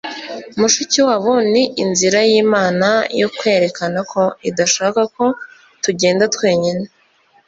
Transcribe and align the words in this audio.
mushikiwabo 0.59 1.33
ni 1.51 1.63
inzira 1.83 2.19
y'imana 2.29 2.87
yo 3.21 3.27
kwerekana 3.37 3.99
ko 4.11 4.21
idashaka 4.49 5.01
ko 5.15 5.25
tugenda 5.83 6.23
twenyine 6.35 6.85